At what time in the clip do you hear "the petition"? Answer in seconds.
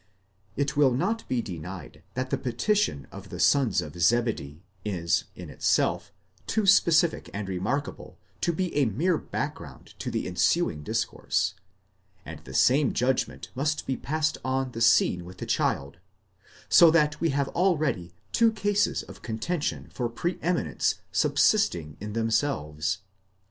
2.31-3.05